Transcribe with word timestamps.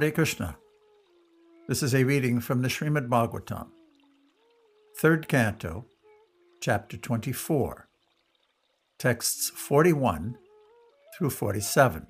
Hare 0.00 0.10
Krishna. 0.10 0.56
This 1.68 1.82
is 1.82 1.94
a 1.94 2.04
reading 2.04 2.40
from 2.40 2.62
the 2.62 2.68
Srimad 2.68 3.08
Bhagavatam, 3.08 3.66
third 4.96 5.28
canto, 5.28 5.84
chapter 6.62 6.96
24, 6.96 7.86
texts 8.98 9.50
41 9.50 10.38
through 11.18 11.28
47. 11.28 12.06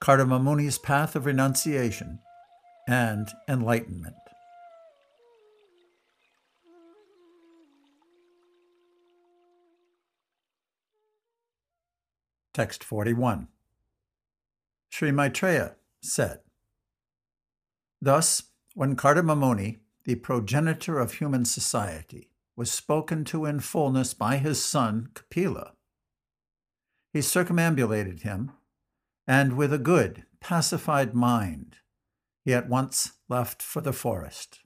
Kardama 0.00 0.42
Muni's 0.42 0.78
path 0.78 1.14
of 1.14 1.26
renunciation 1.26 2.20
and 2.88 3.28
enlightenment. 3.46 4.16
Text 12.54 12.82
41. 12.82 13.48
Sri 14.88 15.10
Maitreya 15.10 15.74
said, 16.00 16.38
Thus, 18.00 18.44
when 18.74 18.96
Kardama 18.96 19.36
Muni, 19.36 19.78
the 20.04 20.16
progenitor 20.16 20.98
of 20.98 21.14
human 21.14 21.44
society, 21.44 22.30
was 22.54 22.70
spoken 22.70 23.24
to 23.24 23.44
in 23.44 23.60
fullness 23.60 24.14
by 24.14 24.36
his 24.36 24.62
son 24.62 25.08
Kapila, 25.14 25.72
he 27.12 27.22
circumambulated 27.22 28.20
him, 28.20 28.52
and 29.26 29.56
with 29.56 29.72
a 29.72 29.78
good, 29.78 30.24
pacified 30.40 31.14
mind, 31.14 31.76
he 32.44 32.52
at 32.52 32.68
once 32.68 33.12
left 33.28 33.62
for 33.62 33.80
the 33.80 33.92
forest. 33.92 34.60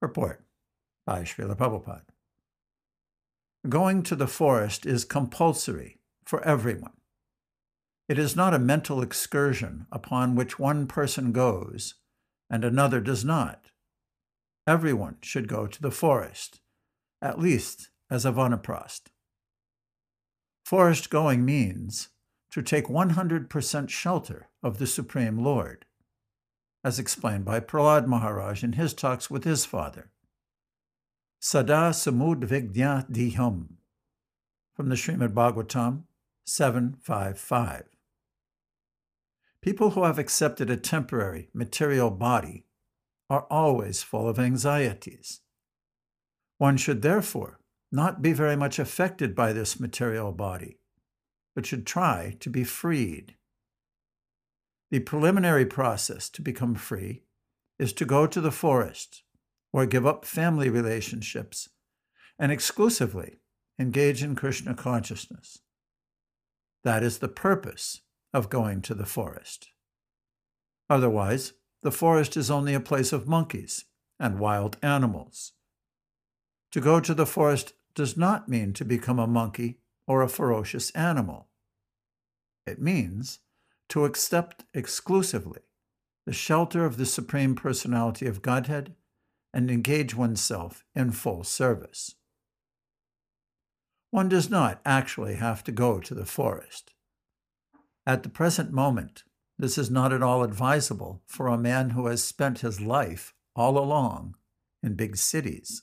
Purport 0.00 0.44
by 1.06 1.22
Srila 1.22 1.56
Prabhupada. 1.56 2.02
Going 3.68 4.02
to 4.02 4.16
the 4.16 4.26
forest 4.26 4.84
is 4.84 5.04
compulsory 5.04 5.98
for 6.26 6.42
everyone. 6.42 6.92
It 8.08 8.18
is 8.18 8.36
not 8.36 8.54
a 8.54 8.58
mental 8.58 9.00
excursion 9.00 9.86
upon 9.90 10.34
which 10.34 10.58
one 10.58 10.86
person 10.86 11.32
goes 11.32 11.94
and 12.50 12.64
another 12.64 13.00
does 13.00 13.24
not. 13.24 13.70
Everyone 14.66 15.16
should 15.22 15.48
go 15.48 15.66
to 15.66 15.82
the 15.82 15.90
forest, 15.90 16.60
at 17.22 17.38
least 17.38 17.90
as 18.10 18.24
a 18.24 18.32
vanaprastha. 18.32 19.08
Forest 20.64 21.10
going 21.10 21.44
means 21.44 22.08
to 22.50 22.62
take 22.62 22.86
100% 22.86 23.88
shelter 23.88 24.48
of 24.62 24.78
the 24.78 24.86
Supreme 24.86 25.38
Lord, 25.38 25.84
as 26.82 26.98
explained 26.98 27.44
by 27.44 27.60
Prahlad 27.60 28.06
Maharaj 28.06 28.64
in 28.64 28.72
his 28.72 28.94
talks 28.94 29.30
with 29.30 29.44
his 29.44 29.64
father. 29.64 30.10
Sada 31.40 31.90
Samudvignya 31.92 33.08
Diham 33.10 33.76
from 34.74 34.88
the 34.88 34.96
Srimad 34.96 35.32
Bhagavatam 35.32 36.04
755. 36.48 37.88
People 39.60 39.90
who 39.90 40.04
have 40.04 40.16
accepted 40.16 40.70
a 40.70 40.76
temporary 40.76 41.48
material 41.52 42.08
body 42.08 42.66
are 43.28 43.48
always 43.50 44.04
full 44.04 44.28
of 44.28 44.38
anxieties. 44.38 45.40
One 46.58 46.76
should 46.76 47.02
therefore 47.02 47.58
not 47.90 48.22
be 48.22 48.32
very 48.32 48.54
much 48.54 48.78
affected 48.78 49.34
by 49.34 49.52
this 49.52 49.80
material 49.80 50.30
body, 50.30 50.78
but 51.56 51.66
should 51.66 51.84
try 51.84 52.36
to 52.38 52.48
be 52.48 52.62
freed. 52.62 53.34
The 54.92 55.00
preliminary 55.00 55.66
process 55.66 56.28
to 56.30 56.42
become 56.42 56.76
free 56.76 57.24
is 57.76 57.92
to 57.94 58.04
go 58.04 58.28
to 58.28 58.40
the 58.40 58.52
forest 58.52 59.24
or 59.72 59.84
give 59.84 60.06
up 60.06 60.24
family 60.24 60.70
relationships 60.70 61.70
and 62.38 62.52
exclusively 62.52 63.40
engage 63.80 64.22
in 64.22 64.36
Krishna 64.36 64.74
consciousness. 64.74 65.58
That 66.86 67.02
is 67.02 67.18
the 67.18 67.26
purpose 67.26 68.02
of 68.32 68.48
going 68.48 68.80
to 68.82 68.94
the 68.94 69.06
forest. 69.06 69.70
Otherwise, 70.88 71.54
the 71.82 71.90
forest 71.90 72.36
is 72.36 72.48
only 72.48 72.74
a 72.74 72.80
place 72.80 73.12
of 73.12 73.26
monkeys 73.26 73.86
and 74.20 74.38
wild 74.38 74.76
animals. 74.84 75.54
To 76.70 76.80
go 76.80 77.00
to 77.00 77.12
the 77.12 77.26
forest 77.26 77.72
does 77.96 78.16
not 78.16 78.48
mean 78.48 78.72
to 78.74 78.84
become 78.84 79.18
a 79.18 79.26
monkey 79.26 79.80
or 80.06 80.22
a 80.22 80.28
ferocious 80.28 80.92
animal. 80.92 81.48
It 82.68 82.80
means 82.80 83.40
to 83.88 84.04
accept 84.04 84.62
exclusively 84.72 85.62
the 86.24 86.32
shelter 86.32 86.84
of 86.84 86.98
the 86.98 87.06
Supreme 87.06 87.56
Personality 87.56 88.26
of 88.26 88.42
Godhead 88.42 88.94
and 89.52 89.72
engage 89.72 90.14
oneself 90.14 90.84
in 90.94 91.10
full 91.10 91.42
service. 91.42 92.14
One 94.16 94.30
does 94.30 94.48
not 94.48 94.80
actually 94.86 95.34
have 95.34 95.62
to 95.64 95.70
go 95.70 96.00
to 96.00 96.14
the 96.14 96.24
forest. 96.24 96.94
At 98.06 98.22
the 98.22 98.30
present 98.30 98.72
moment, 98.72 99.24
this 99.58 99.76
is 99.76 99.90
not 99.90 100.10
at 100.10 100.22
all 100.22 100.42
advisable 100.42 101.20
for 101.26 101.48
a 101.48 101.58
man 101.58 101.90
who 101.90 102.06
has 102.06 102.24
spent 102.24 102.60
his 102.60 102.80
life 102.80 103.34
all 103.54 103.76
along 103.76 104.36
in 104.82 104.94
big 104.94 105.18
cities. 105.18 105.82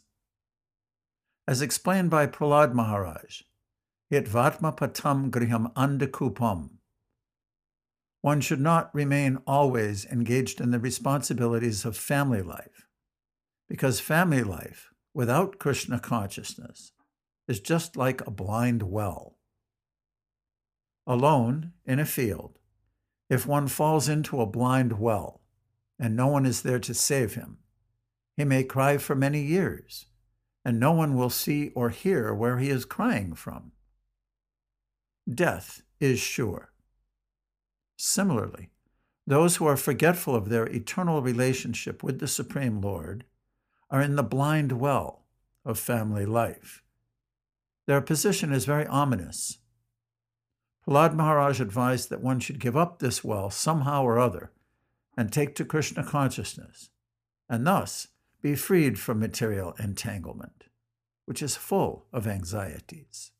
As 1.47 1.61
explained 1.61 2.09
by 2.09 2.25
Prahlad 2.25 2.73
Maharaj, 2.73 3.43
it 4.09 4.25
vatma 4.25 4.75
patam 4.75 5.29
griham 5.29 5.71
andakupam. 5.75 6.77
One 8.21 8.41
should 8.41 8.61
not 8.61 8.89
remain 8.95 9.43
always 9.45 10.05
engaged 10.05 10.59
in 10.59 10.71
the 10.71 10.79
responsibilities 10.79 11.85
of 11.85 11.95
family 11.95 12.41
life 12.41 12.87
because 13.69 13.99
family 13.99 14.41
life 14.41 14.89
without 15.13 15.59
Krishna 15.59 15.99
consciousness 15.99 16.92
is 17.53 17.59
just 17.59 17.95
like 17.95 18.25
a 18.25 18.31
blind 18.31 18.81
well. 18.81 19.37
Alone 21.05 21.73
in 21.85 21.99
a 21.99 22.05
field, 22.05 22.57
if 23.29 23.45
one 23.45 23.67
falls 23.67 24.09
into 24.09 24.41
a 24.41 24.47
blind 24.47 24.99
well 24.99 25.41
and 25.99 26.15
no 26.15 26.25
one 26.25 26.47
is 26.47 26.63
there 26.63 26.79
to 26.79 26.95
save 26.95 27.35
him, 27.35 27.59
he 28.35 28.43
may 28.43 28.63
cry 28.63 28.97
for 28.97 29.13
many 29.13 29.43
years, 29.43 30.07
and 30.65 30.79
no 30.79 30.93
one 30.93 31.15
will 31.15 31.29
see 31.29 31.69
or 31.75 31.91
hear 31.91 32.33
where 32.33 32.57
he 32.57 32.69
is 32.71 32.85
crying 32.85 33.35
from. 33.35 33.71
Death 35.31 35.83
is 35.99 36.19
sure. 36.19 36.73
Similarly, 37.95 38.71
those 39.27 39.57
who 39.57 39.67
are 39.67 39.77
forgetful 39.77 40.33
of 40.35 40.49
their 40.49 40.65
eternal 40.65 41.21
relationship 41.21 42.01
with 42.01 42.19
the 42.19 42.27
Supreme 42.27 42.81
Lord 42.81 43.25
are 43.91 44.01
in 44.01 44.15
the 44.15 44.23
blind 44.23 44.71
well 44.71 45.27
of 45.63 45.77
family 45.77 46.25
life. 46.25 46.83
Their 47.85 48.01
position 48.01 48.53
is 48.53 48.65
very 48.65 48.87
ominous. 48.87 49.59
Prahlad 50.87 51.13
Maharaj 51.13 51.59
advised 51.59 52.09
that 52.09 52.21
one 52.21 52.39
should 52.39 52.59
give 52.59 52.77
up 52.77 52.99
this 52.99 53.23
well 53.23 53.49
somehow 53.49 54.03
or 54.03 54.19
other 54.19 54.51
and 55.17 55.31
take 55.31 55.55
to 55.55 55.65
Krishna 55.65 56.03
consciousness, 56.03 56.89
and 57.49 57.67
thus 57.67 58.07
be 58.41 58.55
freed 58.55 58.99
from 58.99 59.19
material 59.19 59.75
entanglement, 59.79 60.65
which 61.25 61.41
is 61.41 61.55
full 61.55 62.05
of 62.11 62.25
anxieties. 62.27 63.32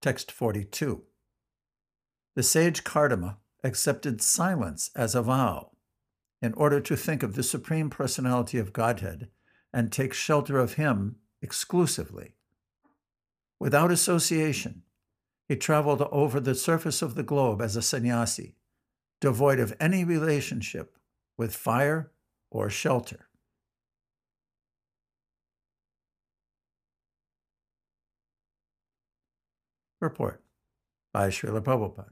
Text 0.00 0.30
42. 0.30 1.02
The 2.36 2.42
sage 2.44 2.84
Kardama 2.84 3.38
accepted 3.64 4.22
silence 4.22 4.92
as 4.94 5.16
a 5.16 5.22
vow 5.22 5.72
in 6.40 6.54
order 6.54 6.80
to 6.80 6.96
think 6.96 7.24
of 7.24 7.34
the 7.34 7.42
Supreme 7.42 7.90
Personality 7.90 8.58
of 8.58 8.72
Godhead 8.72 9.28
and 9.72 9.90
take 9.90 10.14
shelter 10.14 10.56
of 10.58 10.74
Him 10.74 11.16
exclusively. 11.42 12.36
Without 13.58 13.90
association, 13.90 14.82
he 15.48 15.56
traveled 15.56 16.02
over 16.12 16.38
the 16.38 16.54
surface 16.54 17.02
of 17.02 17.16
the 17.16 17.24
globe 17.24 17.60
as 17.60 17.74
a 17.74 17.82
sannyasi, 17.82 18.54
devoid 19.20 19.58
of 19.58 19.74
any 19.80 20.04
relationship 20.04 20.96
with 21.36 21.56
fire 21.56 22.12
or 22.50 22.70
shelter. 22.70 23.27
Purport 30.00 30.42
by 31.12 31.28
Srila 31.28 31.60
Prabhupada. 31.60 32.10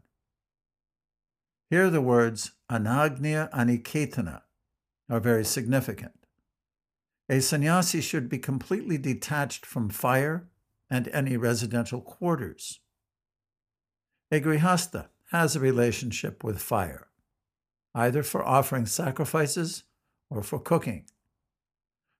Here 1.71 1.91
the 1.91 2.01
words 2.01 2.53
anagnya 2.71 3.51
aniketana 3.51 4.43
are 5.09 5.21
very 5.21 5.45
significant. 5.45 6.27
A 7.29 7.41
sannyasi 7.41 8.01
should 8.01 8.29
be 8.29 8.39
completely 8.39 8.99
detached 8.99 9.67
from 9.67 9.89
fire 9.89 10.49
and 10.89 11.09
any 11.09 11.37
residential 11.37 12.01
quarters. 12.01 12.81
A 14.31 14.41
grihastha 14.41 15.09
has 15.33 15.57
a 15.57 15.61
relationship 15.61 16.45
with 16.45 16.63
fire, 16.63 17.09
either 17.95 18.23
for 18.23 18.45
offering 18.45 18.87
sacrifices 18.87 19.85
or 20.31 20.43
for 20.43 20.61
cooking. 20.61 21.05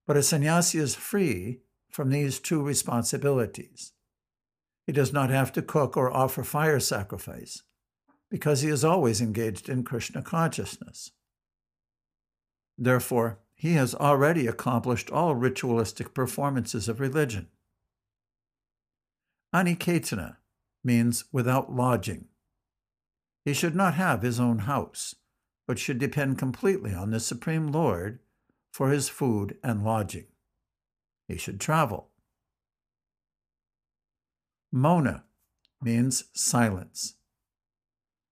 But 0.07 0.17
a 0.17 0.23
sannyasi 0.23 0.79
is 0.79 0.95
free 0.95 1.61
from 1.91 2.11
these 2.11 2.39
two 2.41 2.63
responsibilities. 2.63 3.93
He 4.87 4.93
does 4.93 5.13
not 5.13 5.31
have 5.31 5.53
to 5.53 5.63
cook 5.63 5.97
or 5.97 6.11
offer 6.11 6.45
fire 6.45 6.79
sacrifice 6.79 7.63
because 8.31 8.61
he 8.63 8.69
is 8.69 8.85
always 8.85 9.21
engaged 9.21 9.69
in 9.69 9.83
Krishna 9.83 10.23
consciousness. 10.23 11.11
Therefore, 12.79 13.41
he 13.55 13.73
has 13.73 13.95
already 13.95 14.47
accomplished 14.47 15.11
all 15.11 15.35
ritualistic 15.35 16.15
performances 16.15 16.89
of 16.89 17.01
religion. 17.01 17.49
Aniketana 19.55 20.37
means 20.85 21.25
without 21.33 21.73
lodging. 21.73 22.27
He 23.45 23.55
should 23.55 23.75
not 23.75 23.95
have 23.95 24.23
his 24.23 24.39
own 24.39 24.61
house, 24.61 25.15
but 25.67 25.79
should 25.79 25.99
depend 25.99 26.39
completely 26.39 26.93
on 26.93 27.11
the 27.11 27.21
Supreme 27.21 27.69
Lord 27.69 28.21
for 28.73 28.91
his 28.91 29.09
food 29.09 29.57
and 29.65 29.83
lodging. 29.83 30.27
He 31.29 31.37
should 31.37 31.59
travel. 31.59 32.11
Mauna 34.77 35.25
means 35.81 36.25
silence. 36.35 37.15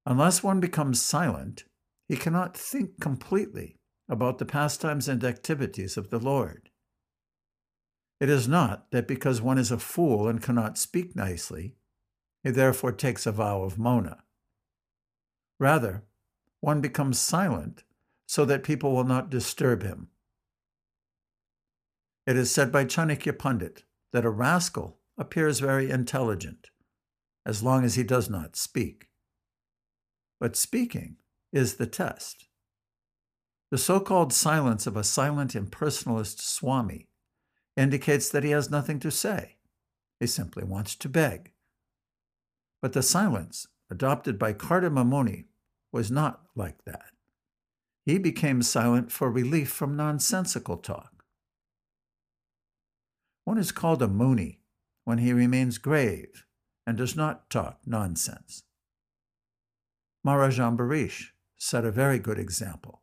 Unless 0.04 0.42
one 0.42 0.60
becomes 0.60 1.00
silent, 1.00 1.64
he 2.06 2.16
cannot 2.16 2.54
think 2.54 3.00
completely 3.00 3.78
about 4.10 4.36
the 4.36 4.44
pastimes 4.44 5.08
and 5.08 5.24
activities 5.24 5.96
of 5.96 6.10
the 6.10 6.18
Lord. 6.18 6.68
It 8.20 8.28
is 8.28 8.46
not 8.46 8.90
that 8.90 9.08
because 9.08 9.40
one 9.40 9.56
is 9.56 9.70
a 9.70 9.78
fool 9.78 10.28
and 10.28 10.42
cannot 10.42 10.76
speak 10.76 11.16
nicely, 11.16 11.76
he 12.42 12.50
therefore 12.50 12.92
takes 12.92 13.24
a 13.24 13.32
vow 13.32 13.62
of 13.62 13.78
Mauna. 13.78 14.22
Rather, 15.58 16.04
one 16.60 16.82
becomes 16.82 17.18
silent 17.18 17.84
so 18.26 18.44
that 18.44 18.64
people 18.64 18.94
will 18.94 19.04
not 19.04 19.30
disturb 19.30 19.82
him. 19.82 20.08
It 22.26 22.36
is 22.36 22.50
said 22.50 22.70
by 22.70 22.84
Chanakya 22.84 23.38
Pandit 23.38 23.84
that 24.12 24.26
a 24.26 24.30
rascal 24.30 24.98
appears 25.16 25.60
very 25.60 25.90
intelligent 25.90 26.70
as 27.46 27.62
long 27.62 27.84
as 27.84 27.94
he 27.94 28.02
does 28.02 28.30
not 28.30 28.56
speak. 28.56 29.08
But 30.40 30.56
speaking 30.56 31.16
is 31.52 31.74
the 31.74 31.86
test. 31.86 32.48
The 33.70 33.78
so 33.78 34.00
called 34.00 34.32
silence 34.32 34.86
of 34.86 34.96
a 34.96 35.04
silent 35.04 35.54
impersonalist 35.54 36.40
Swami 36.40 37.08
indicates 37.76 38.28
that 38.28 38.44
he 38.44 38.50
has 38.50 38.70
nothing 38.70 39.00
to 39.00 39.10
say. 39.10 39.56
He 40.20 40.26
simply 40.26 40.64
wants 40.64 40.94
to 40.96 41.08
beg. 41.08 41.52
But 42.80 42.92
the 42.92 43.02
silence 43.02 43.66
adopted 43.90 44.38
by 44.38 44.52
Kardama 44.52 45.04
Muni 45.04 45.46
was 45.92 46.10
not 46.10 46.42
like 46.54 46.84
that. 46.84 47.10
He 48.04 48.18
became 48.18 48.62
silent 48.62 49.10
for 49.10 49.30
relief 49.30 49.70
from 49.70 49.96
nonsensical 49.96 50.76
talk. 50.76 51.24
One 53.44 53.58
is 53.58 53.72
called 53.72 54.02
a 54.02 54.08
Muni 54.08 54.60
when 55.04 55.18
he 55.18 55.32
remains 55.32 55.78
grave 55.78 56.44
and 56.86 56.96
does 56.96 57.16
not 57.16 57.48
talk 57.50 57.80
nonsense. 57.86 58.64
Maharaj 60.22 60.58
Ambarish 60.58 61.32
set 61.56 61.84
a 61.84 61.90
very 61.90 62.18
good 62.18 62.38
example. 62.38 63.02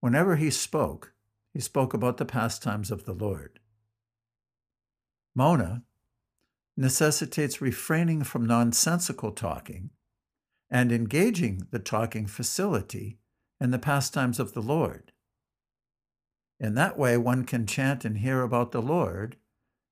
Whenever 0.00 0.36
he 0.36 0.50
spoke, 0.50 1.14
he 1.52 1.60
spoke 1.60 1.94
about 1.94 2.18
the 2.18 2.24
pastimes 2.24 2.90
of 2.90 3.04
the 3.04 3.12
Lord. 3.12 3.58
Mauna 5.34 5.82
necessitates 6.76 7.60
refraining 7.60 8.22
from 8.22 8.46
nonsensical 8.46 9.32
talking 9.32 9.90
and 10.70 10.92
engaging 10.92 11.66
the 11.70 11.78
talking 11.78 12.26
facility 12.26 13.18
in 13.60 13.70
the 13.70 13.78
pastimes 13.78 14.38
of 14.38 14.52
the 14.52 14.62
Lord. 14.62 15.12
In 16.60 16.74
that 16.74 16.98
way, 16.98 17.16
one 17.16 17.44
can 17.44 17.66
chant 17.66 18.04
and 18.04 18.18
hear 18.18 18.42
about 18.42 18.72
the 18.72 18.82
Lord 18.82 19.36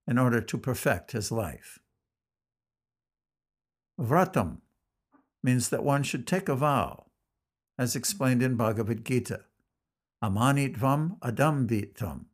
in 0.06 0.18
order 0.18 0.40
to 0.40 0.58
perfect 0.58 1.12
his 1.12 1.32
life. 1.32 1.80
Vratam 4.00 4.58
means 5.42 5.68
that 5.68 5.84
one 5.84 6.02
should 6.02 6.26
take 6.26 6.48
a 6.48 6.54
vow, 6.54 7.06
as 7.78 7.96
explained 7.96 8.42
in 8.42 8.56
Bhagavad 8.56 9.04
Gita, 9.04 9.44
amanitvam 10.22 11.18
adambitvam, 11.20 12.26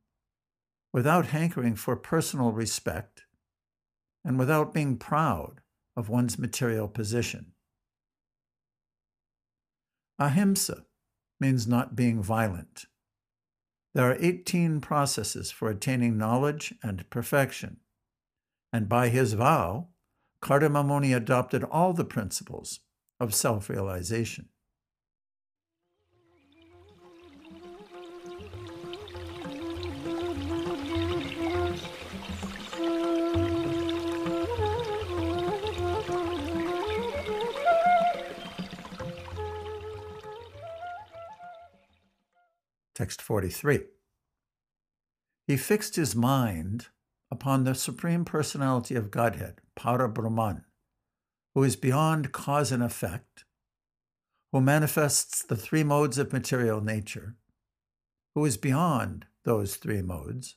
without 0.92 1.26
hankering 1.26 1.76
for 1.76 1.96
personal 1.96 2.52
respect 2.52 3.24
and 4.24 4.38
without 4.38 4.72
being 4.72 4.96
proud 4.96 5.60
of 5.96 6.08
one's 6.08 6.38
material 6.38 6.88
position. 6.88 7.52
Ahimsa 10.18 10.84
means 11.40 11.66
not 11.66 11.96
being 11.96 12.22
violent. 12.22 12.86
There 13.94 14.10
are 14.10 14.16
18 14.18 14.80
processes 14.80 15.50
for 15.50 15.68
attaining 15.68 16.16
knowledge 16.16 16.74
and 16.82 17.08
perfection, 17.10 17.80
and 18.72 18.88
by 18.88 19.10
his 19.10 19.34
vow, 19.34 19.88
Kardama 20.40 20.84
Muni 20.84 21.12
adopted 21.12 21.62
all 21.64 21.92
the 21.92 22.04
principles 22.04 22.80
of 23.20 23.34
self 23.34 23.68
realization. 23.68 24.48
Text 43.02 43.20
43. 43.20 43.80
He 45.48 45.56
fixed 45.56 45.96
his 45.96 46.14
mind 46.14 46.86
upon 47.32 47.64
the 47.64 47.74
Supreme 47.74 48.24
Personality 48.24 48.94
of 48.94 49.10
Godhead, 49.10 49.60
Para 49.74 50.08
Brahman, 50.08 50.62
who 51.52 51.64
is 51.64 51.74
beyond 51.74 52.30
cause 52.30 52.70
and 52.70 52.80
effect, 52.80 53.44
who 54.52 54.60
manifests 54.60 55.42
the 55.42 55.56
three 55.56 55.82
modes 55.82 56.16
of 56.16 56.32
material 56.32 56.80
nature, 56.80 57.34
who 58.36 58.44
is 58.44 58.56
beyond 58.56 59.26
those 59.44 59.74
three 59.74 60.00
modes, 60.00 60.54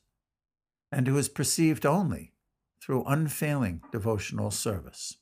and 0.92 1.08
who 1.08 1.18
is 1.18 1.30
perceived 1.30 1.84
only 1.84 2.34
through 2.80 3.06
unfailing 3.06 3.82
devotional 3.92 4.52
service. 4.52 5.18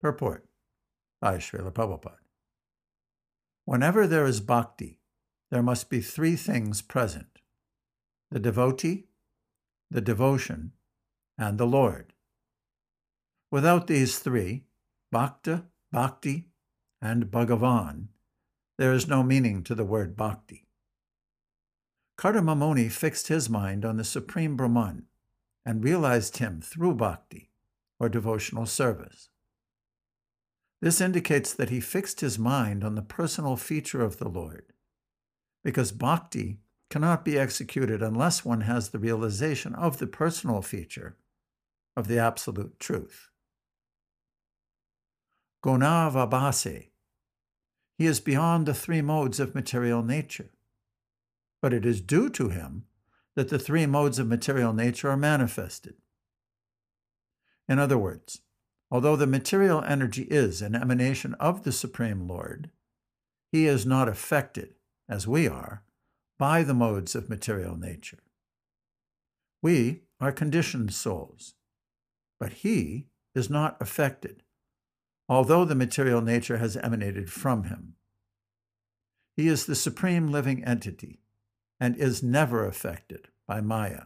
Purport 0.00 0.47
by 1.20 1.36
Srila 1.36 1.72
Prabhupada. 1.72 2.18
Whenever 3.64 4.06
there 4.06 4.24
is 4.24 4.40
bhakti, 4.40 4.98
there 5.50 5.62
must 5.62 5.90
be 5.90 6.00
three 6.00 6.36
things 6.36 6.82
present 6.82 7.40
the 8.30 8.38
devotee, 8.38 9.06
the 9.90 10.00
devotion, 10.02 10.72
and 11.38 11.56
the 11.56 11.66
Lord. 11.66 12.12
Without 13.50 13.86
these 13.86 14.18
three, 14.18 14.64
bhakta, 15.10 15.64
bhakti, 15.90 16.48
and 17.00 17.30
bhagavan, 17.30 18.08
there 18.76 18.92
is 18.92 19.08
no 19.08 19.22
meaning 19.22 19.62
to 19.64 19.74
the 19.74 19.84
word 19.84 20.14
bhakti. 20.16 20.66
Kardamamuni 22.18 22.90
fixed 22.90 23.28
his 23.28 23.48
mind 23.48 23.84
on 23.84 23.96
the 23.96 24.04
Supreme 24.04 24.56
Brahman 24.56 25.04
and 25.64 25.84
realized 25.84 26.38
him 26.38 26.60
through 26.60 26.94
bhakti, 26.94 27.50
or 28.00 28.08
devotional 28.08 28.66
service. 28.66 29.30
This 30.80 31.00
indicates 31.00 31.52
that 31.54 31.70
he 31.70 31.80
fixed 31.80 32.20
his 32.20 32.38
mind 32.38 32.84
on 32.84 32.94
the 32.94 33.02
personal 33.02 33.56
feature 33.56 34.02
of 34.02 34.18
the 34.18 34.28
Lord, 34.28 34.72
because 35.64 35.90
bhakti 35.90 36.60
cannot 36.88 37.24
be 37.24 37.38
executed 37.38 38.02
unless 38.02 38.44
one 38.44 38.62
has 38.62 38.90
the 38.90 38.98
realization 38.98 39.74
of 39.74 39.98
the 39.98 40.06
personal 40.06 40.62
feature 40.62 41.16
of 41.96 42.06
the 42.06 42.18
absolute 42.18 42.78
truth. 42.78 43.30
Gunavabhase. 45.64 46.88
He 47.96 48.06
is 48.06 48.20
beyond 48.20 48.64
the 48.64 48.74
three 48.74 49.02
modes 49.02 49.40
of 49.40 49.56
material 49.56 50.04
nature, 50.04 50.50
but 51.60 51.72
it 51.72 51.84
is 51.84 52.00
due 52.00 52.30
to 52.30 52.50
him 52.50 52.84
that 53.34 53.48
the 53.48 53.58
three 53.58 53.84
modes 53.84 54.20
of 54.20 54.28
material 54.28 54.72
nature 54.72 55.10
are 55.10 55.16
manifested. 55.16 55.94
In 57.68 57.80
other 57.80 57.98
words, 57.98 58.40
Although 58.90 59.16
the 59.16 59.26
material 59.26 59.82
energy 59.82 60.22
is 60.22 60.62
an 60.62 60.74
emanation 60.74 61.34
of 61.34 61.64
the 61.64 61.72
Supreme 61.72 62.26
Lord, 62.26 62.70
he 63.52 63.66
is 63.66 63.84
not 63.84 64.08
affected, 64.08 64.74
as 65.08 65.26
we 65.26 65.46
are, 65.46 65.82
by 66.38 66.62
the 66.62 66.74
modes 66.74 67.14
of 67.14 67.28
material 67.28 67.76
nature. 67.76 68.18
We 69.62 70.02
are 70.20 70.32
conditioned 70.32 70.94
souls, 70.94 71.54
but 72.40 72.52
he 72.52 73.06
is 73.34 73.50
not 73.50 73.76
affected, 73.80 74.42
although 75.28 75.64
the 75.64 75.74
material 75.74 76.22
nature 76.22 76.58
has 76.58 76.76
emanated 76.76 77.30
from 77.30 77.64
him. 77.64 77.94
He 79.36 79.48
is 79.48 79.66
the 79.66 79.74
supreme 79.74 80.28
living 80.28 80.64
entity 80.64 81.20
and 81.78 81.96
is 81.96 82.22
never 82.22 82.66
affected 82.66 83.28
by 83.46 83.60
Maya. 83.60 84.04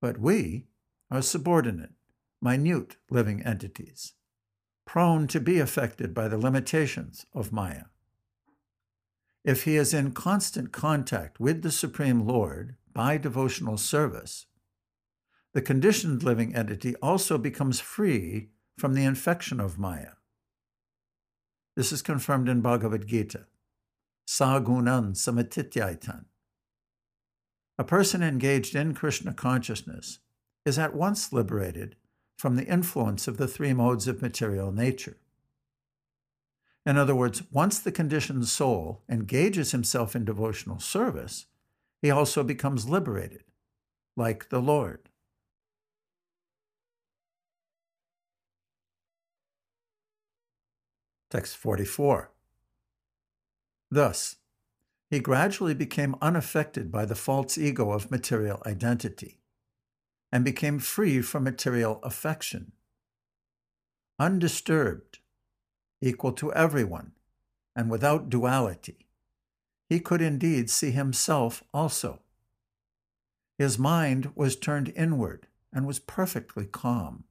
But 0.00 0.18
we 0.18 0.66
are 1.10 1.22
subordinate 1.22 1.90
minute 2.40 2.96
living 3.10 3.42
entities, 3.42 4.14
prone 4.86 5.26
to 5.28 5.40
be 5.40 5.58
affected 5.58 6.14
by 6.14 6.28
the 6.28 6.38
limitations 6.38 7.26
of 7.34 7.52
Maya. 7.52 7.84
If 9.44 9.64
he 9.64 9.76
is 9.76 9.94
in 9.94 10.12
constant 10.12 10.72
contact 10.72 11.40
with 11.40 11.62
the 11.62 11.70
Supreme 11.70 12.26
Lord 12.26 12.76
by 12.92 13.16
devotional 13.16 13.76
service, 13.76 14.46
the 15.52 15.62
conditioned 15.62 16.22
living 16.22 16.54
entity 16.54 16.94
also 16.96 17.38
becomes 17.38 17.80
free 17.80 18.50
from 18.78 18.94
the 18.94 19.04
infection 19.04 19.60
of 19.60 19.78
Maya. 19.78 20.12
This 21.76 21.92
is 21.92 22.02
confirmed 22.02 22.48
in 22.48 22.60
Bhagavad 22.60 23.06
Gita. 23.06 23.46
Sagunan 24.26 25.14
samatityaitan. 25.14 26.26
A 27.78 27.84
person 27.84 28.22
engaged 28.22 28.74
in 28.74 28.94
Krishna 28.94 29.32
consciousness 29.32 30.18
is 30.64 30.78
at 30.78 30.94
once 30.94 31.32
liberated 31.32 31.96
from 32.40 32.56
the 32.56 32.64
influence 32.64 33.28
of 33.28 33.36
the 33.36 33.46
three 33.46 33.74
modes 33.74 34.08
of 34.08 34.22
material 34.22 34.72
nature. 34.72 35.18
In 36.86 36.96
other 36.96 37.14
words, 37.14 37.42
once 37.52 37.78
the 37.78 37.92
conditioned 37.92 38.48
soul 38.48 39.02
engages 39.10 39.72
himself 39.72 40.16
in 40.16 40.24
devotional 40.24 40.80
service, 40.80 41.44
he 42.00 42.10
also 42.10 42.42
becomes 42.42 42.88
liberated, 42.88 43.44
like 44.16 44.48
the 44.48 44.58
Lord. 44.58 45.10
Text 51.28 51.58
44. 51.58 52.32
Thus, 53.90 54.36
he 55.10 55.20
gradually 55.20 55.74
became 55.74 56.16
unaffected 56.22 56.90
by 56.90 57.04
the 57.04 57.14
false 57.14 57.58
ego 57.58 57.90
of 57.90 58.10
material 58.10 58.62
identity 58.64 59.39
and 60.32 60.44
became 60.44 60.78
free 60.78 61.20
from 61.20 61.44
material 61.44 62.00
affection. 62.02 62.72
Undisturbed, 64.18 65.18
equal 66.00 66.32
to 66.32 66.52
everyone, 66.52 67.12
and 67.74 67.90
without 67.90 68.30
duality, 68.30 69.06
he 69.88 69.98
could 69.98 70.20
indeed 70.20 70.70
see 70.70 70.90
himself 70.90 71.64
also. 71.74 72.20
His 73.58 73.78
mind 73.78 74.32
was 74.34 74.56
turned 74.56 74.92
inward 74.94 75.46
and 75.72 75.86
was 75.86 75.98
perfectly 75.98 76.66
calm, 76.66 77.24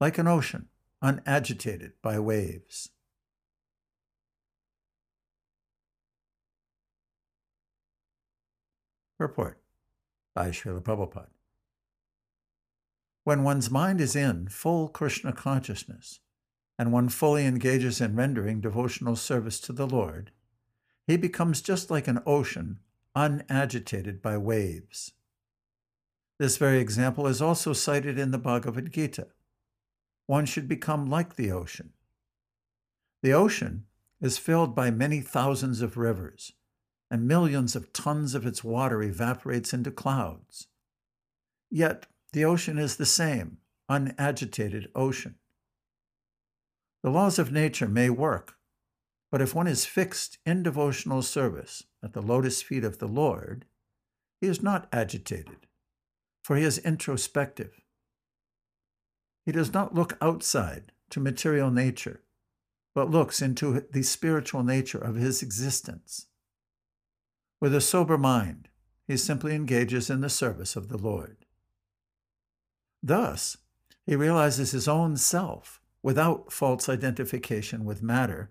like 0.00 0.18
an 0.18 0.26
ocean 0.26 0.68
unagitated 1.02 1.92
by 2.02 2.18
waves. 2.18 2.90
Purport 9.18 9.60
by 10.34 10.50
Srila 10.50 10.82
Prabhupada. 10.82 11.28
When 13.24 13.44
one's 13.44 13.70
mind 13.70 14.00
is 14.00 14.16
in 14.16 14.48
full 14.48 14.88
Krishna 14.88 15.32
consciousness, 15.32 16.20
and 16.78 16.92
one 16.92 17.10
fully 17.10 17.44
engages 17.44 18.00
in 18.00 18.16
rendering 18.16 18.60
devotional 18.60 19.16
service 19.16 19.60
to 19.60 19.72
the 19.72 19.86
Lord, 19.86 20.30
he 21.06 21.16
becomes 21.16 21.60
just 21.60 21.90
like 21.90 22.08
an 22.08 22.22
ocean, 22.24 22.80
unagitated 23.14 24.22
by 24.22 24.38
waves. 24.38 25.12
This 26.38 26.56
very 26.56 26.78
example 26.80 27.26
is 27.26 27.42
also 27.42 27.74
cited 27.74 28.18
in 28.18 28.30
the 28.30 28.38
Bhagavad 28.38 28.92
Gita. 28.92 29.26
One 30.26 30.46
should 30.46 30.68
become 30.68 31.10
like 31.10 31.36
the 31.36 31.52
ocean. 31.52 31.92
The 33.22 33.34
ocean 33.34 33.84
is 34.22 34.38
filled 34.38 34.74
by 34.74 34.90
many 34.90 35.20
thousands 35.20 35.82
of 35.82 35.98
rivers, 35.98 36.52
and 37.10 37.28
millions 37.28 37.76
of 37.76 37.92
tons 37.92 38.34
of 38.34 38.46
its 38.46 38.64
water 38.64 39.02
evaporates 39.02 39.74
into 39.74 39.90
clouds. 39.90 40.68
Yet 41.68 42.06
the 42.32 42.44
ocean 42.44 42.78
is 42.78 42.96
the 42.96 43.06
same, 43.06 43.58
unagitated 43.88 44.88
ocean. 44.94 45.36
The 47.02 47.10
laws 47.10 47.38
of 47.38 47.50
nature 47.50 47.88
may 47.88 48.10
work, 48.10 48.56
but 49.30 49.40
if 49.40 49.54
one 49.54 49.66
is 49.66 49.86
fixed 49.86 50.38
in 50.44 50.62
devotional 50.62 51.22
service 51.22 51.84
at 52.02 52.12
the 52.12 52.22
lotus 52.22 52.62
feet 52.62 52.84
of 52.84 52.98
the 52.98 53.08
Lord, 53.08 53.64
he 54.40 54.46
is 54.46 54.62
not 54.62 54.88
agitated, 54.92 55.66
for 56.42 56.56
he 56.56 56.62
is 56.62 56.78
introspective. 56.78 57.80
He 59.46 59.52
does 59.52 59.72
not 59.72 59.94
look 59.94 60.16
outside 60.20 60.92
to 61.10 61.20
material 61.20 61.70
nature, 61.70 62.22
but 62.94 63.10
looks 63.10 63.40
into 63.40 63.86
the 63.92 64.02
spiritual 64.02 64.62
nature 64.62 64.98
of 64.98 65.16
his 65.16 65.42
existence. 65.42 66.26
With 67.60 67.74
a 67.74 67.80
sober 67.80 68.18
mind, 68.18 68.68
he 69.06 69.16
simply 69.16 69.54
engages 69.54 70.10
in 70.10 70.20
the 70.20 70.28
service 70.28 70.76
of 70.76 70.88
the 70.88 70.98
Lord. 70.98 71.39
Thus, 73.02 73.56
he 74.04 74.16
realizes 74.16 74.72
his 74.72 74.88
own 74.88 75.16
self 75.16 75.80
without 76.02 76.52
false 76.52 76.88
identification 76.88 77.84
with 77.84 78.02
matter, 78.02 78.50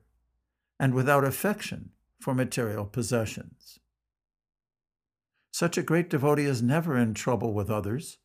and 0.80 0.94
without 0.94 1.24
affection 1.24 1.90
for 2.20 2.34
material 2.34 2.86
possessions. 2.86 3.80
Such 5.52 5.78
a 5.78 5.84
great 5.84 6.10
devotee 6.10 6.46
is 6.46 6.62
never 6.62 6.98
in 6.98 7.14
trouble 7.14 7.54
with 7.54 7.70
others 7.70 8.18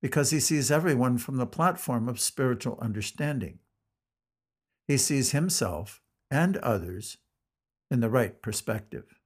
because 0.00 0.30
he 0.30 0.40
sees 0.40 0.70
everyone 0.70 1.18
from 1.18 1.36
the 1.36 1.46
platform 1.46 2.08
of 2.08 2.18
spiritual 2.18 2.78
understanding. 2.80 3.58
He 4.86 4.96
sees 4.96 5.32
himself 5.32 6.00
and 6.30 6.56
others 6.58 7.18
in 7.90 8.00
the 8.00 8.08
right 8.08 8.40
perspective. 8.40 9.20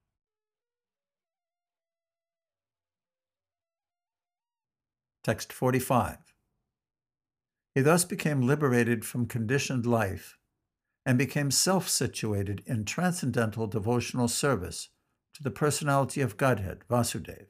Text 5.23 5.53
45 5.53 6.34
he 7.75 7.81
thus 7.81 8.05
became 8.05 8.41
liberated 8.41 9.05
from 9.05 9.27
conditioned 9.27 9.85
life 9.85 10.39
and 11.05 11.19
became 11.19 11.51
self 11.51 11.89
situated 11.89 12.63
in 12.67 12.85
transcendental 12.85 13.67
devotional 13.67 14.29
service 14.29 14.91
to 15.35 15.43
the 15.43 15.51
personality 15.51 16.21
of 16.21 16.37
Godhead, 16.37 16.81
Vasudev, 16.89 17.47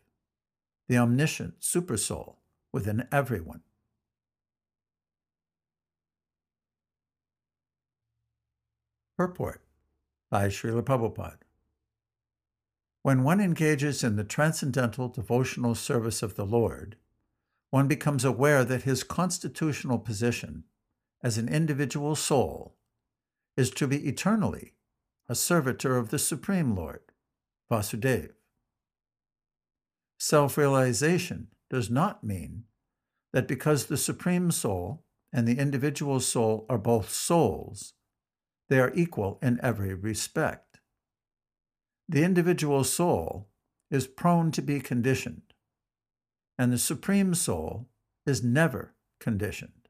the 0.88 0.96
omniscient 0.96 1.60
supersoul 1.60 2.36
within 2.72 3.06
everyone. 3.12 3.60
Purport 9.16 9.60
by 10.30 10.48
Srila 10.48 10.82
Prabhupada. 10.82 11.38
When 13.02 13.22
one 13.22 13.40
engages 13.40 14.02
in 14.02 14.16
the 14.16 14.24
transcendental 14.24 15.08
devotional 15.08 15.74
service 15.74 16.22
of 16.22 16.34
the 16.34 16.46
Lord, 16.46 16.96
one 17.74 17.88
becomes 17.88 18.24
aware 18.24 18.64
that 18.64 18.84
his 18.84 19.02
constitutional 19.02 19.98
position 19.98 20.62
as 21.24 21.38
an 21.38 21.48
individual 21.48 22.14
soul 22.14 22.76
is 23.56 23.68
to 23.68 23.88
be 23.88 24.06
eternally 24.06 24.74
a 25.28 25.34
servitor 25.34 25.96
of 25.96 26.10
the 26.10 26.18
Supreme 26.20 26.76
Lord, 26.76 27.00
Vasudeva. 27.68 28.30
Self 30.20 30.56
realization 30.56 31.48
does 31.68 31.90
not 31.90 32.22
mean 32.22 32.62
that 33.32 33.48
because 33.48 33.86
the 33.86 33.96
Supreme 33.96 34.52
Soul 34.52 35.02
and 35.32 35.48
the 35.48 35.58
individual 35.58 36.20
soul 36.20 36.66
are 36.68 36.78
both 36.78 37.10
souls, 37.10 37.94
they 38.68 38.78
are 38.78 38.92
equal 38.94 39.40
in 39.42 39.58
every 39.64 39.94
respect. 39.94 40.78
The 42.08 42.22
individual 42.22 42.84
soul 42.84 43.48
is 43.90 44.06
prone 44.06 44.52
to 44.52 44.62
be 44.62 44.78
conditioned 44.78 45.53
and 46.58 46.72
the 46.72 46.78
Supreme 46.78 47.34
Soul 47.34 47.88
is 48.26 48.42
never 48.42 48.94
conditioned. 49.20 49.88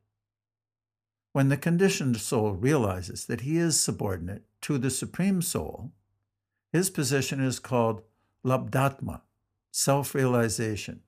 When 1.33 1.49
the 1.49 1.56
conditioned 1.56 2.18
soul 2.18 2.52
realizes 2.52 3.26
that 3.26 3.40
he 3.40 3.59
is 3.59 3.80
subordinate 3.80 4.44
to 4.62 4.78
the 4.78 4.90
Supreme 4.90 5.42
Soul, 5.42 5.92
his 6.73 6.90
position 6.90 7.40
is 7.40 7.59
called 7.59 8.02
labdhatma, 8.44 9.23
self 9.73 10.14
realization, 10.14 11.00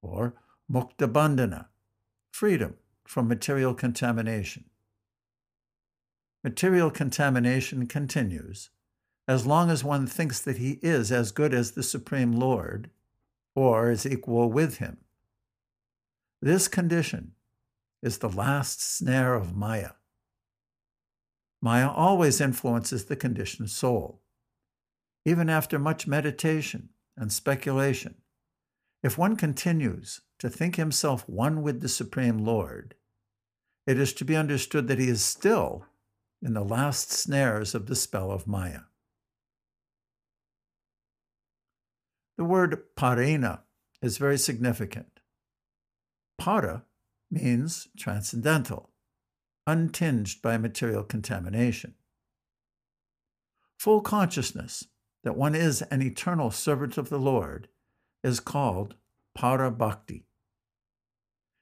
or 0.00 0.34
mukta 0.70 1.06
bandhana, 1.12 1.66
freedom 2.30 2.76
from 3.04 3.28
material 3.28 3.74
contamination. 3.74 4.64
Material 6.42 6.90
contamination 6.90 7.86
continues 7.86 8.70
as 9.28 9.46
long 9.46 9.70
as 9.70 9.84
one 9.84 10.06
thinks 10.06 10.40
that 10.40 10.56
he 10.56 10.78
is 10.82 11.12
as 11.12 11.30
good 11.30 11.54
as 11.54 11.72
the 11.72 11.82
Supreme 11.82 12.32
Lord 12.32 12.90
or 13.54 13.90
is 13.90 14.06
equal 14.06 14.50
with 14.50 14.78
him. 14.78 14.98
This 16.40 16.68
condition 16.68 17.32
is 18.02 18.18
the 18.18 18.28
last 18.28 18.82
snare 18.82 19.34
of 19.34 19.54
Maya. 19.54 19.92
Maya 21.60 21.88
always 21.88 22.40
influences 22.40 23.04
the 23.04 23.16
conditioned 23.16 23.70
soul. 23.70 24.20
Even 25.24 25.48
after 25.48 25.78
much 25.78 26.08
meditation 26.08 26.88
and 27.16 27.32
speculation, 27.32 28.16
if 29.02 29.16
one 29.16 29.36
continues 29.36 30.20
to 30.38 30.50
think 30.50 30.74
himself 30.76 31.28
one 31.28 31.62
with 31.62 31.80
the 31.80 31.88
Supreme 31.88 32.38
Lord, 32.38 32.96
it 33.86 33.98
is 33.98 34.12
to 34.14 34.24
be 34.24 34.34
understood 34.34 34.88
that 34.88 34.98
he 34.98 35.08
is 35.08 35.24
still 35.24 35.86
in 36.40 36.54
the 36.54 36.64
last 36.64 37.12
snares 37.12 37.74
of 37.74 37.86
the 37.86 37.94
spell 37.94 38.32
of 38.32 38.48
Maya. 38.48 38.80
The 42.36 42.44
word 42.44 42.82
parena 42.96 43.60
is 44.00 44.18
very 44.18 44.38
significant. 44.38 45.20
Para 46.38 46.84
means 47.30 47.88
transcendental, 47.96 48.90
untinged 49.66 50.42
by 50.42 50.58
material 50.58 51.04
contamination. 51.04 51.94
Full 53.78 54.00
consciousness 54.00 54.86
that 55.24 55.36
one 55.36 55.54
is 55.54 55.82
an 55.82 56.02
eternal 56.02 56.50
servant 56.50 56.98
of 56.98 57.08
the 57.08 57.18
Lord 57.18 57.68
is 58.24 58.40
called 58.40 58.94
para 59.34 59.70
bhakti. 59.70 60.26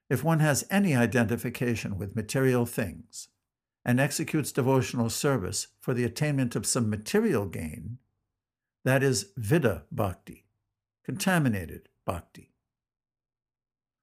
If 0.09 0.25
one 0.25 0.41
has 0.41 0.67
any 0.71 0.97
identification 0.97 1.97
with 1.97 2.17
material 2.17 2.67
things 2.67 3.29
and 3.85 4.01
executes 4.01 4.53
devotional 4.53 5.09
service 5.09 5.69
for 5.81 5.95
the 5.95 6.05
attainment 6.05 6.57
of 6.57 6.67
some 6.67 6.91
material 6.91 7.47
gain, 7.47 7.99
that 8.85 9.03
is 9.03 9.33
viddha 9.39 9.83
bhakti, 9.93 10.47
contaminated 11.05 11.89
bhakti. 12.07 12.53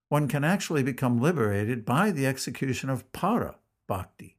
One 0.10 0.28
can 0.28 0.44
actually 0.44 0.84
become 0.84 1.22
liberated 1.22 1.86
by 1.86 2.12
the 2.12 2.26
execution 2.26 2.90
of 2.90 3.12
para 3.12 3.56
bhakti. 3.88 4.38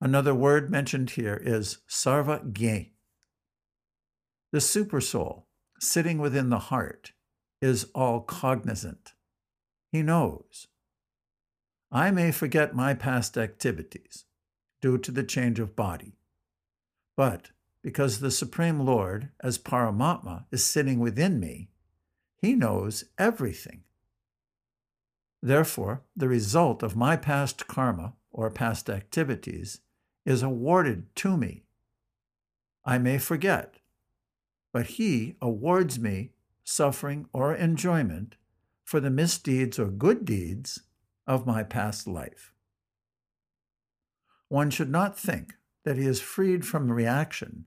Another 0.00 0.34
word 0.34 0.70
mentioned 0.70 1.10
here 1.10 1.40
is 1.40 1.78
sarva 1.88 2.52
gye. 2.52 2.90
The 4.50 4.58
supersoul, 4.58 5.44
sitting 5.78 6.18
within 6.18 6.50
the 6.50 6.58
heart, 6.58 7.12
is 7.60 7.86
all 7.94 8.20
cognizant. 8.20 9.12
He 9.92 10.02
knows. 10.02 10.66
I 11.92 12.10
may 12.10 12.32
forget 12.32 12.74
my 12.74 12.94
past 12.94 13.38
activities 13.38 14.24
due 14.80 14.98
to 14.98 15.12
the 15.12 15.22
change 15.22 15.60
of 15.60 15.76
body, 15.76 16.16
but 17.16 17.50
because 17.82 18.20
the 18.20 18.30
Supreme 18.30 18.80
Lord, 18.80 19.30
as 19.40 19.58
Paramatma, 19.58 20.44
is 20.50 20.64
sitting 20.64 21.00
within 21.00 21.40
me, 21.40 21.68
he 22.40 22.54
knows 22.54 23.04
everything. 23.18 23.82
Therefore, 25.42 26.02
the 26.16 26.28
result 26.28 26.82
of 26.82 26.96
my 26.96 27.16
past 27.16 27.66
karma 27.66 28.14
or 28.30 28.50
past 28.50 28.88
activities 28.88 29.80
is 30.24 30.42
awarded 30.42 31.14
to 31.16 31.36
me. 31.36 31.64
I 32.84 32.98
may 32.98 33.18
forget, 33.18 33.76
but 34.72 34.86
he 34.86 35.36
awards 35.40 35.98
me 35.98 36.30
suffering 36.64 37.26
or 37.32 37.54
enjoyment 37.54 38.36
for 38.84 39.00
the 39.00 39.10
misdeeds 39.10 39.78
or 39.78 39.86
good 39.86 40.24
deeds 40.24 40.80
of 41.26 41.46
my 41.46 41.62
past 41.62 42.06
life. 42.06 42.52
One 44.48 44.70
should 44.70 44.90
not 44.90 45.18
think 45.18 45.54
that 45.84 45.96
he 45.96 46.06
is 46.06 46.20
freed 46.20 46.64
from 46.64 46.92
reaction 46.92 47.66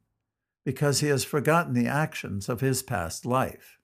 because 0.66 1.00
he 1.00 1.08
has 1.08 1.24
forgotten 1.24 1.74
the 1.74 1.88
actions 1.88 2.50
of 2.50 2.60
his 2.60 2.82
past 2.82 3.26
life. 3.26 3.78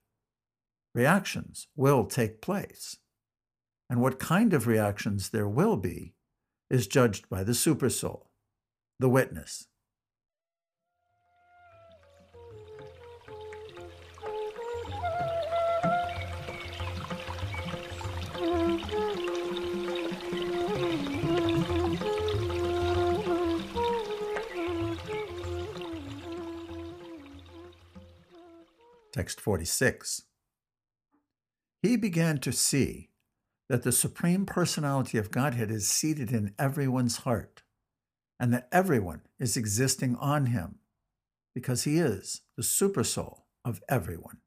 Reactions 0.94 1.68
will 1.76 2.04
take 2.04 2.42
place, 2.42 2.96
and 3.88 4.00
what 4.00 4.18
kind 4.18 4.52
of 4.52 4.66
reactions 4.66 5.30
there 5.30 5.48
will 5.48 5.76
be 5.76 6.14
is 6.68 6.86
judged 6.86 7.28
by 7.28 7.44
the 7.44 7.52
supersoul, 7.52 8.26
the 8.98 9.08
witness. 9.08 9.68
Text 29.22 29.40
46. 29.40 30.22
He 31.80 31.96
began 31.96 32.38
to 32.38 32.50
see 32.50 33.10
that 33.68 33.84
the 33.84 33.92
Supreme 33.92 34.44
Personality 34.44 35.16
of 35.16 35.30
Godhead 35.30 35.70
is 35.70 35.88
seated 35.88 36.32
in 36.32 36.56
everyone's 36.58 37.18
heart, 37.18 37.62
and 38.40 38.52
that 38.52 38.66
everyone 38.72 39.20
is 39.38 39.56
existing 39.56 40.16
on 40.16 40.46
him, 40.46 40.80
because 41.54 41.84
he 41.84 41.98
is 41.98 42.40
the 42.56 42.64
supersoul 42.64 43.42
of 43.64 43.80
everyone. 43.88 44.38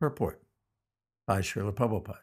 Purport 0.00 0.42
by 1.24 1.38
Srila 1.38 1.72
Prabhupada 1.72 2.18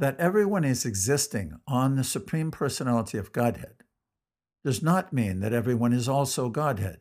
that 0.00 0.18
everyone 0.18 0.64
is 0.64 0.86
existing 0.86 1.52
on 1.68 1.94
the 1.94 2.02
Supreme 2.02 2.50
Personality 2.50 3.18
of 3.18 3.32
Godhead 3.32 3.84
does 4.64 4.82
not 4.82 5.12
mean 5.12 5.40
that 5.40 5.52
everyone 5.52 5.92
is 5.92 6.08
also 6.08 6.48
Godhead. 6.48 7.00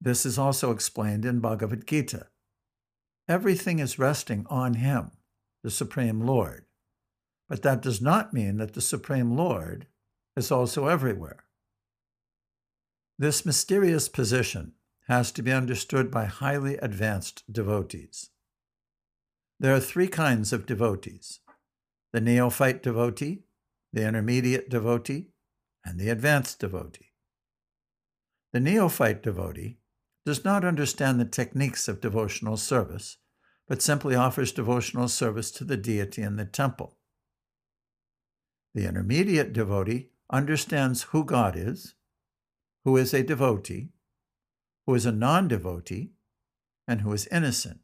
This 0.00 0.26
is 0.26 0.40
also 0.40 0.72
explained 0.72 1.24
in 1.24 1.38
Bhagavad 1.38 1.86
Gita. 1.86 2.26
Everything 3.28 3.78
is 3.78 3.96
resting 3.96 4.44
on 4.50 4.74
Him, 4.74 5.12
the 5.62 5.70
Supreme 5.70 6.20
Lord, 6.20 6.64
but 7.48 7.62
that 7.62 7.80
does 7.80 8.02
not 8.02 8.34
mean 8.34 8.56
that 8.56 8.74
the 8.74 8.80
Supreme 8.80 9.36
Lord 9.36 9.86
is 10.36 10.50
also 10.50 10.88
everywhere. 10.88 11.44
This 13.20 13.46
mysterious 13.46 14.08
position 14.08 14.72
has 15.06 15.30
to 15.30 15.44
be 15.44 15.52
understood 15.52 16.10
by 16.10 16.24
highly 16.24 16.76
advanced 16.78 17.44
devotees. 17.52 18.30
There 19.60 19.72
are 19.72 19.80
three 19.80 20.08
kinds 20.08 20.52
of 20.52 20.66
devotees 20.66 21.38
the 22.12 22.20
neophyte 22.20 22.82
devotee, 22.82 23.44
the 23.92 24.06
intermediate 24.06 24.68
devotee, 24.68 25.28
and 25.84 25.98
the 25.98 26.08
advanced 26.08 26.60
devotee. 26.60 27.12
The 28.52 28.60
neophyte 28.60 29.22
devotee 29.22 29.78
does 30.24 30.44
not 30.44 30.64
understand 30.64 31.18
the 31.18 31.24
techniques 31.24 31.88
of 31.88 32.00
devotional 32.00 32.56
service, 32.56 33.16
but 33.66 33.82
simply 33.82 34.14
offers 34.14 34.52
devotional 34.52 35.08
service 35.08 35.50
to 35.52 35.64
the 35.64 35.76
deity 35.76 36.22
in 36.22 36.36
the 36.36 36.44
temple. 36.44 36.98
The 38.74 38.86
intermediate 38.86 39.52
devotee 39.52 40.10
understands 40.30 41.04
who 41.04 41.24
God 41.24 41.56
is, 41.56 41.94
who 42.84 42.96
is 42.96 43.12
a 43.12 43.22
devotee, 43.22 43.90
who 44.86 44.94
is 44.94 45.06
a 45.06 45.12
non 45.12 45.48
devotee, 45.48 46.12
and 46.86 47.00
who 47.00 47.12
is 47.12 47.28
innocent. 47.28 47.80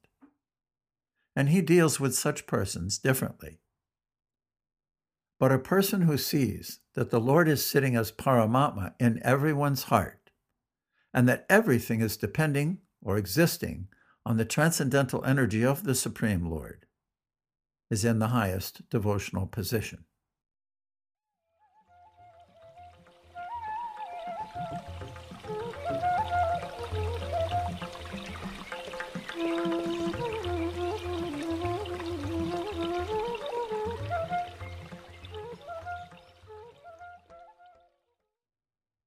And 1.36 1.48
he 1.50 1.60
deals 1.60 2.00
with 2.00 2.14
such 2.14 2.46
persons 2.46 2.98
differently. 2.98 3.60
But 5.38 5.52
a 5.52 5.58
person 5.58 6.02
who 6.02 6.18
sees 6.18 6.80
that 6.94 7.10
the 7.10 7.20
Lord 7.20 7.48
is 7.48 7.64
sitting 7.64 7.94
as 7.94 8.10
Paramatma 8.10 8.94
in 8.98 9.20
everyone's 9.22 9.84
heart, 9.84 10.30
and 11.14 11.28
that 11.28 11.46
everything 11.48 12.00
is 12.00 12.16
depending 12.16 12.78
or 13.02 13.16
existing 13.16 13.88
on 14.26 14.36
the 14.36 14.44
transcendental 14.44 15.24
energy 15.24 15.64
of 15.64 15.84
the 15.84 15.94
Supreme 15.94 16.50
Lord, 16.50 16.86
is 17.90 18.04
in 18.04 18.18
the 18.18 18.28
highest 18.28 18.88
devotional 18.90 19.46
position. 19.46 20.04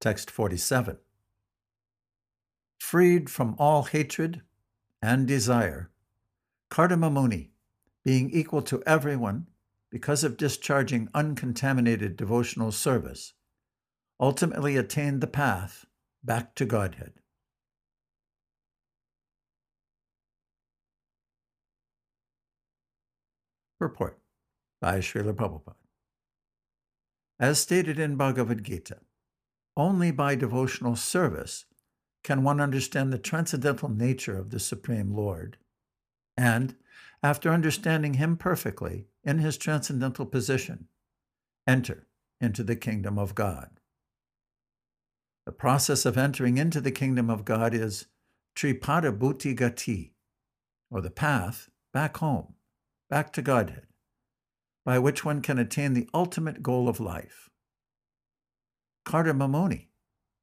Text 0.01 0.31
47. 0.31 0.97
Freed 2.79 3.29
from 3.29 3.55
all 3.59 3.83
hatred 3.83 4.41
and 4.99 5.27
desire, 5.27 5.91
Kardama 6.71 7.13
Muni, 7.13 7.51
being 8.03 8.31
equal 8.31 8.63
to 8.63 8.81
everyone 8.87 9.45
because 9.91 10.23
of 10.23 10.37
discharging 10.37 11.07
uncontaminated 11.13 12.17
devotional 12.17 12.71
service, 12.71 13.33
ultimately 14.19 14.75
attained 14.75 15.21
the 15.21 15.27
path 15.27 15.85
back 16.23 16.55
to 16.55 16.65
Godhead. 16.65 17.13
Purport 23.77 24.19
by 24.79 24.97
Srila 24.97 25.33
Prabhupada. 25.33 25.75
As 27.39 27.59
stated 27.59 27.99
in 27.99 28.15
Bhagavad 28.15 28.63
Gita, 28.63 28.97
only 29.77 30.11
by 30.11 30.35
devotional 30.35 30.95
service 30.95 31.65
can 32.23 32.43
one 32.43 32.61
understand 32.61 33.11
the 33.11 33.17
transcendental 33.17 33.89
nature 33.89 34.37
of 34.37 34.51
the 34.51 34.59
Supreme 34.59 35.13
Lord. 35.13 35.57
And, 36.37 36.75
after 37.23 37.51
understanding 37.51 38.15
Him 38.15 38.37
perfectly 38.37 39.07
in 39.23 39.39
His 39.39 39.57
transcendental 39.57 40.25
position, 40.25 40.87
enter 41.67 42.07
into 42.39 42.63
the 42.63 42.75
kingdom 42.75 43.17
of 43.17 43.35
God. 43.35 43.69
The 45.45 45.51
process 45.51 46.05
of 46.05 46.17
entering 46.17 46.57
into 46.57 46.81
the 46.81 46.91
kingdom 46.91 47.29
of 47.29 47.45
God 47.45 47.73
is 47.73 48.05
Tripada 48.55 49.17
Bhuti 49.17 49.55
Gati, 49.55 50.11
or 50.89 51.01
the 51.01 51.09
path 51.09 51.69
back 51.93 52.17
home, 52.17 52.55
back 53.09 53.33
to 53.33 53.41
Godhead, 53.41 53.87
by 54.85 54.99
which 54.99 55.25
one 55.25 55.41
can 55.41 55.57
attain 55.57 55.93
the 55.93 56.09
ultimate 56.13 56.61
goal 56.61 56.87
of 56.89 56.99
life 56.99 57.50
Kardama 59.05 59.49
Muni, 59.49 59.89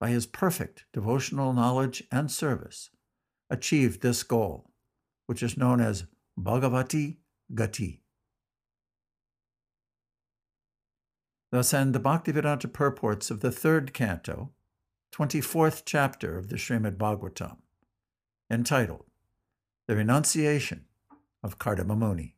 by 0.01 0.11
his 0.11 0.27
perfect 0.27 0.85
devotional 0.93 1.53
knowledge 1.53 2.03
and 2.11 2.31
service, 2.31 2.91
achieved 3.51 4.03
this 4.03 4.23
goal, 4.23 4.71
which 5.27 5.43
is 5.43 5.57
known 5.57 5.81
as 5.81 6.07
Bhagavati 6.39 7.17
Gati. 7.53 8.01
Thus 11.51 11.73
end 11.73 11.95
the 11.95 12.01
Bhaktivedanta 12.01 12.73
purports 12.73 13.31
of 13.31 13.41
the 13.41 13.51
third 13.51 13.95
canto, 13.95 14.53
24th 15.13 15.83
chapter 15.87 16.37
of 16.37 16.49
the 16.49 16.57
Srimad 16.57 16.97
Bhagavatam, 16.97 17.57
entitled 18.51 19.07
The 19.87 19.97
Renunciation 19.97 20.85
of 21.43 21.59
Kardama 21.59 21.97
Muni. 21.97 22.38